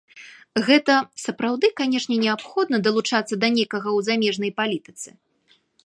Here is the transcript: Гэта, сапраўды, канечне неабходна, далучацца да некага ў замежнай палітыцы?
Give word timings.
Гэта, 0.67 0.93
сапраўды, 1.25 1.69
канечне 1.81 2.17
неабходна, 2.23 2.77
далучацца 2.89 3.35
да 3.45 3.53
некага 3.59 3.89
ў 3.97 4.09
замежнай 4.09 4.51
палітыцы? 4.65 5.09